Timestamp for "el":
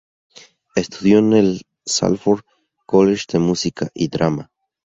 1.33-1.61